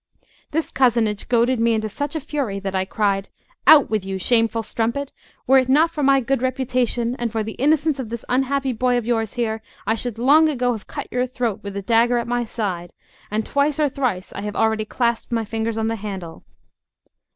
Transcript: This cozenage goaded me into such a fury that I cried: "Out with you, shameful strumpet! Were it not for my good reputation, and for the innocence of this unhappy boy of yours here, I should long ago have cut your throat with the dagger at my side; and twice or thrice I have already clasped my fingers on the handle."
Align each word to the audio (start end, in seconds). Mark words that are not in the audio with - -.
This 0.49 0.71
cozenage 0.71 1.27
goaded 1.29 1.59
me 1.59 1.75
into 1.75 1.87
such 1.87 2.15
a 2.15 2.19
fury 2.19 2.59
that 2.59 2.73
I 2.73 2.85
cried: 2.85 3.29
"Out 3.67 3.91
with 3.91 4.03
you, 4.03 4.17
shameful 4.17 4.63
strumpet! 4.63 5.13
Were 5.45 5.59
it 5.59 5.69
not 5.69 5.91
for 5.91 6.01
my 6.01 6.21
good 6.21 6.41
reputation, 6.41 7.15
and 7.19 7.31
for 7.31 7.43
the 7.43 7.51
innocence 7.61 7.99
of 7.99 8.09
this 8.09 8.25
unhappy 8.27 8.73
boy 8.73 8.97
of 8.97 9.05
yours 9.05 9.35
here, 9.35 9.61
I 9.85 9.93
should 9.93 10.17
long 10.17 10.49
ago 10.49 10.71
have 10.71 10.87
cut 10.87 11.07
your 11.11 11.27
throat 11.27 11.61
with 11.61 11.75
the 11.75 11.83
dagger 11.83 12.17
at 12.17 12.27
my 12.27 12.45
side; 12.45 12.93
and 13.29 13.45
twice 13.45 13.79
or 13.79 13.89
thrice 13.89 14.33
I 14.33 14.41
have 14.41 14.55
already 14.55 14.85
clasped 14.85 15.31
my 15.31 15.45
fingers 15.45 15.77
on 15.77 15.85
the 15.87 15.97
handle." 15.97 16.45